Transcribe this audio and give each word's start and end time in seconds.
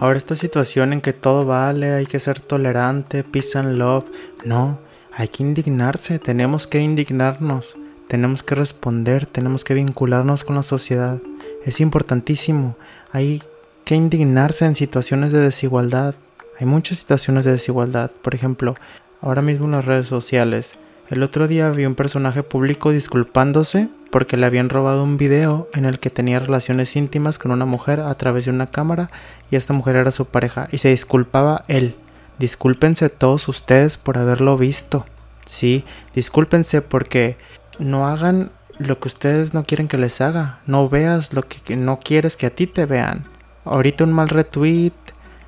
Ahora 0.00 0.16
esta 0.16 0.34
situación 0.34 0.94
en 0.94 1.02
que 1.02 1.12
todo 1.12 1.44
vale, 1.44 1.92
hay 1.92 2.06
que 2.06 2.20
ser 2.20 2.40
tolerante, 2.40 3.22
peace 3.22 3.58
and 3.58 3.76
love. 3.76 4.06
No, 4.46 4.78
hay 5.12 5.28
que 5.28 5.42
indignarse, 5.42 6.18
tenemos 6.18 6.66
que 6.66 6.80
indignarnos, 6.80 7.76
tenemos 8.08 8.42
que 8.42 8.54
responder, 8.54 9.26
tenemos 9.26 9.62
que 9.62 9.74
vincularnos 9.74 10.42
con 10.42 10.56
la 10.56 10.62
sociedad. 10.62 11.20
Es 11.66 11.82
importantísimo, 11.82 12.78
hay 13.12 13.42
que 13.84 13.94
indignarse 13.94 14.64
en 14.64 14.74
situaciones 14.74 15.32
de 15.32 15.40
desigualdad. 15.40 16.14
Hay 16.58 16.66
muchas 16.66 16.96
situaciones 16.96 17.44
de 17.44 17.52
desigualdad, 17.52 18.10
por 18.22 18.34
ejemplo, 18.34 18.76
ahora 19.20 19.42
mismo 19.42 19.66
en 19.66 19.72
las 19.72 19.84
redes 19.84 20.06
sociales. 20.06 20.76
El 21.10 21.22
otro 21.22 21.46
día 21.46 21.68
vi 21.68 21.84
un 21.84 21.94
personaje 21.94 22.42
público 22.42 22.90
disculpándose 22.90 23.90
porque 24.10 24.36
le 24.36 24.46
habían 24.46 24.68
robado 24.68 25.04
un 25.04 25.16
video 25.16 25.68
en 25.72 25.84
el 25.84 25.98
que 25.98 26.10
tenía 26.10 26.40
relaciones 26.40 26.96
íntimas 26.96 27.38
con 27.38 27.52
una 27.52 27.64
mujer 27.64 28.00
a 28.00 28.14
través 28.14 28.44
de 28.44 28.50
una 28.50 28.66
cámara 28.66 29.10
y 29.50 29.56
esta 29.56 29.72
mujer 29.72 29.96
era 29.96 30.10
su 30.10 30.26
pareja 30.26 30.68
y 30.72 30.78
se 30.78 30.90
disculpaba 30.90 31.64
él. 31.68 31.96
Discúlpense 32.38 33.08
todos 33.08 33.48
ustedes 33.48 33.96
por 33.96 34.18
haberlo 34.18 34.56
visto. 34.56 35.06
Sí, 35.46 35.84
discúlpense 36.14 36.82
porque 36.82 37.36
no 37.78 38.06
hagan 38.06 38.50
lo 38.78 38.98
que 38.98 39.08
ustedes 39.08 39.52
no 39.52 39.64
quieren 39.64 39.88
que 39.88 39.98
les 39.98 40.20
haga. 40.20 40.60
No 40.66 40.88
veas 40.88 41.32
lo 41.32 41.42
que 41.42 41.76
no 41.76 41.98
quieres 41.98 42.36
que 42.36 42.46
a 42.46 42.50
ti 42.50 42.66
te 42.66 42.86
vean. 42.86 43.26
Ahorita 43.64 44.04
un 44.04 44.12
mal 44.12 44.28
retweet, 44.28 44.92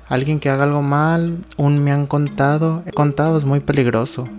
alguien 0.07 0.39
que 0.39 0.49
haga 0.49 0.63
algo 0.63 0.81
mal, 0.81 1.39
un 1.57 1.83
me 1.83 1.91
han 1.91 2.05
contado. 2.05 2.83
He 2.85 2.91
contado 2.91 3.37
es 3.37 3.45
muy 3.45 3.59
peligroso. 3.59 4.29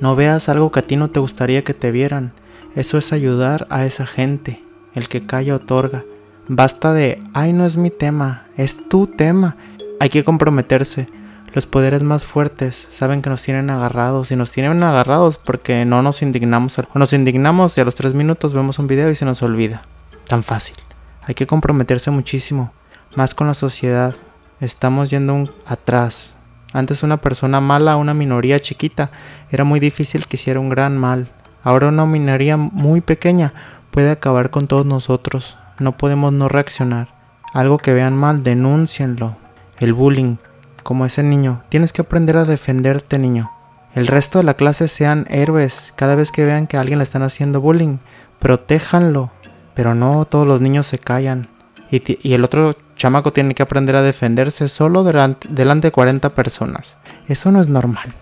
No 0.00 0.16
veas 0.16 0.48
algo 0.48 0.70
que 0.70 0.80
a 0.80 0.86
ti 0.86 0.96
no 0.96 1.08
te 1.08 1.20
gustaría 1.20 1.64
que 1.64 1.74
te 1.74 1.90
vieran. 1.90 2.32
Eso 2.76 2.98
es 2.98 3.12
ayudar 3.12 3.66
a 3.70 3.84
esa 3.84 4.06
gente. 4.06 4.62
El 4.94 5.08
que 5.08 5.26
calla 5.26 5.56
otorga. 5.56 6.04
Basta 6.46 6.92
de, 6.92 7.22
ay, 7.32 7.52
no 7.52 7.64
es 7.64 7.76
mi 7.76 7.90
tema, 7.90 8.46
es 8.56 8.88
tu 8.88 9.06
tema. 9.06 9.56
Hay 9.98 10.08
que 10.08 10.24
comprometerse. 10.24 11.08
Los 11.52 11.66
poderes 11.66 12.02
más 12.04 12.24
fuertes 12.24 12.86
saben 12.90 13.22
que 13.22 13.30
nos 13.30 13.42
tienen 13.42 13.70
agarrados 13.70 14.30
y 14.30 14.36
nos 14.36 14.52
tienen 14.52 14.82
agarrados 14.84 15.38
porque 15.38 15.84
no 15.84 16.02
nos 16.02 16.22
indignamos. 16.22 16.78
O 16.78 16.98
nos 16.98 17.12
indignamos 17.12 17.76
y 17.76 17.80
a 17.80 17.84
los 17.84 17.96
tres 17.96 18.14
minutos 18.14 18.54
vemos 18.54 18.78
un 18.78 18.86
video 18.86 19.10
y 19.10 19.16
se 19.16 19.24
nos 19.24 19.42
olvida. 19.42 19.82
Tan 20.28 20.44
fácil. 20.44 20.76
Hay 21.22 21.34
que 21.34 21.48
comprometerse 21.48 22.10
muchísimo. 22.12 22.72
Más 23.16 23.34
con 23.34 23.48
la 23.48 23.54
sociedad. 23.54 24.14
Estamos 24.60 25.10
yendo 25.10 25.34
un 25.34 25.50
atrás. 25.66 26.36
Antes 26.72 27.02
una 27.02 27.16
persona 27.16 27.60
mala, 27.60 27.96
una 27.96 28.14
minoría 28.14 28.60
chiquita, 28.60 29.10
era 29.50 29.64
muy 29.64 29.80
difícil 29.80 30.26
que 30.26 30.36
hiciera 30.36 30.60
un 30.60 30.68
gran 30.68 30.96
mal. 30.96 31.32
Ahora 31.62 31.88
una 31.88 32.06
minoría 32.06 32.56
muy 32.56 33.00
pequeña 33.00 33.52
puede 33.90 34.10
acabar 34.10 34.50
con 34.50 34.66
todos 34.66 34.86
nosotros. 34.86 35.56
No 35.78 35.96
podemos 35.96 36.32
no 36.32 36.48
reaccionar. 36.48 37.08
Algo 37.52 37.78
que 37.78 37.92
vean 37.92 38.16
mal, 38.16 38.42
denúncienlo. 38.42 39.36
El 39.78 39.92
bullying, 39.92 40.36
como 40.82 41.06
ese 41.06 41.22
niño. 41.22 41.62
Tienes 41.68 41.92
que 41.92 42.02
aprender 42.02 42.36
a 42.36 42.44
defenderte, 42.44 43.18
niño. 43.18 43.50
El 43.94 44.06
resto 44.06 44.38
de 44.38 44.44
la 44.44 44.54
clase 44.54 44.88
sean 44.88 45.26
héroes. 45.28 45.92
Cada 45.96 46.14
vez 46.14 46.30
que 46.30 46.44
vean 46.44 46.66
que 46.66 46.76
a 46.76 46.80
alguien 46.80 46.98
le 46.98 47.04
están 47.04 47.22
haciendo 47.22 47.60
bullying, 47.60 47.98
protéjanlo. 48.38 49.30
Pero 49.74 49.94
no 49.94 50.24
todos 50.26 50.46
los 50.46 50.60
niños 50.60 50.86
se 50.86 50.98
callan. 50.98 51.48
Y, 51.90 52.32
el 52.32 52.44
otro 52.44 52.76
chamaco 52.96 53.32
tiene 53.32 53.54
que 53.54 53.64
aprender 53.64 53.96
a 53.96 54.02
defenderse 54.02 54.68
solo 54.68 55.02
delante, 55.02 55.48
delante 55.50 55.88
de 55.88 55.92
40 55.92 56.30
personas. 56.30 56.98
Eso 57.26 57.50
no 57.50 57.60
es 57.60 57.68
normal. 57.68 58.14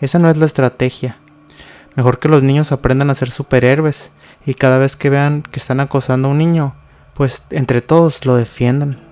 Esa 0.00 0.18
no 0.18 0.28
es 0.28 0.36
la 0.36 0.46
estrategia. 0.46 1.18
Mejor 1.96 2.18
que 2.18 2.28
los 2.28 2.42
niños 2.42 2.72
aprendan 2.72 3.10
a 3.10 3.14
ser 3.14 3.30
superhéroes 3.30 4.12
y 4.44 4.54
cada 4.54 4.78
vez 4.78 4.96
que 4.96 5.10
vean 5.10 5.42
que 5.42 5.58
están 5.58 5.80
acosando 5.80 6.28
a 6.28 6.30
un 6.30 6.38
niño, 6.38 6.74
pues 7.14 7.42
entre 7.50 7.80
todos 7.80 8.26
lo 8.26 8.36
defiendan. 8.36 9.05